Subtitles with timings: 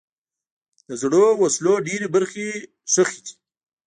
[0.87, 2.47] د زړو وسلو ډېری برخې
[2.93, 3.33] ښخي دي.